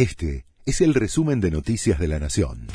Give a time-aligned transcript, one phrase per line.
[0.00, 2.66] Este es el resumen de Noticias de la Nación.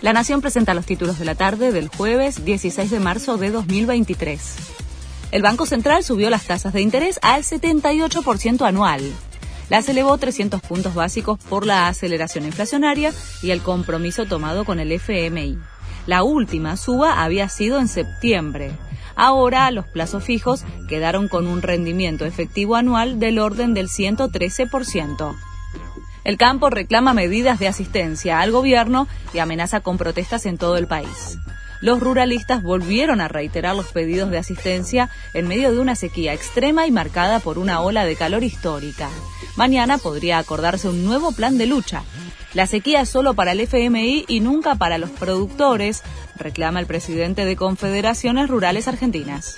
[0.00, 4.56] La Nación presenta los títulos de la tarde del jueves 16 de marzo de 2023.
[5.30, 9.02] El Banco Central subió las tasas de interés al 78% anual.
[9.68, 14.90] Las elevó 300 puntos básicos por la aceleración inflacionaria y el compromiso tomado con el
[14.90, 15.58] FMI.
[16.08, 18.72] La última suba había sido en septiembre.
[19.14, 25.36] Ahora los plazos fijos quedaron con un rendimiento efectivo anual del orden del 113%.
[26.24, 30.86] El campo reclama medidas de asistencia al gobierno y amenaza con protestas en todo el
[30.86, 31.38] país
[31.80, 36.86] los ruralistas volvieron a reiterar los pedidos de asistencia en medio de una sequía extrema
[36.86, 39.08] y marcada por una ola de calor histórica.
[39.56, 42.02] Mañana podría acordarse un nuevo plan de lucha.
[42.54, 46.02] La sequía es solo para el FMI y nunca para los productores,
[46.36, 49.56] reclama el presidente de Confederaciones Rurales Argentinas.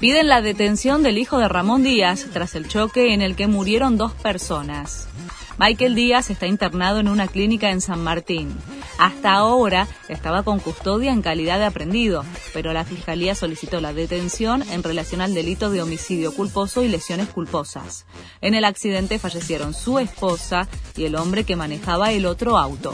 [0.00, 3.96] Piden la detención del hijo de Ramón Díaz tras el choque en el que murieron
[3.96, 5.08] dos personas.
[5.56, 8.52] Michael Díaz está internado en una clínica en San Martín.
[8.98, 14.62] Hasta ahora estaba con custodia en calidad de aprendido, pero la Fiscalía solicitó la detención
[14.70, 18.04] en relación al delito de homicidio culposo y lesiones culposas.
[18.40, 22.92] En el accidente fallecieron su esposa y el hombre que manejaba el otro auto.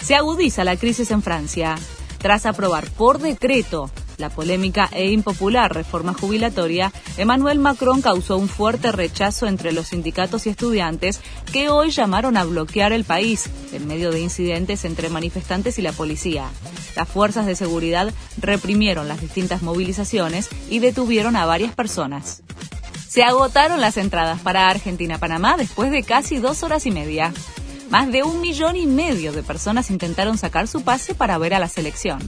[0.00, 1.76] Se agudiza la crisis en Francia.
[2.18, 3.90] Tras aprobar por decreto
[4.22, 10.46] la polémica e impopular reforma jubilatoria, Emmanuel Macron causó un fuerte rechazo entre los sindicatos
[10.46, 11.20] y estudiantes
[11.52, 15.92] que hoy llamaron a bloquear el país en medio de incidentes entre manifestantes y la
[15.92, 16.48] policía.
[16.96, 22.42] Las fuerzas de seguridad reprimieron las distintas movilizaciones y detuvieron a varias personas.
[23.08, 27.34] Se agotaron las entradas para Argentina-Panamá después de casi dos horas y media.
[27.90, 31.58] Más de un millón y medio de personas intentaron sacar su pase para ver a
[31.58, 32.20] la selección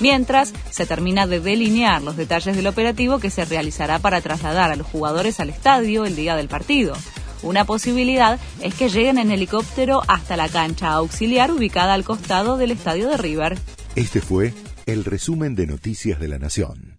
[0.00, 4.76] mientras se termina de delinear los detalles del operativo que se realizará para trasladar a
[4.76, 6.94] los jugadores al estadio el día del partido.
[7.42, 12.70] Una posibilidad es que lleguen en helicóptero hasta la cancha auxiliar ubicada al costado del
[12.70, 13.58] estadio de River.
[13.94, 14.52] Este fue
[14.86, 16.95] el resumen de Noticias de la Nación.